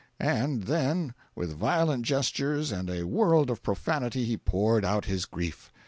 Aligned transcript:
And 0.19 0.63
then, 0.63 1.13
with 1.35 1.53
violent 1.55 2.07
gestures 2.07 2.71
and 2.71 2.89
a 2.89 3.03
world 3.05 3.51
of 3.51 3.61
profanity, 3.61 4.25
he 4.25 4.35
poured 4.35 4.83
out 4.83 5.05
his 5.05 5.25
grief. 5.25 5.71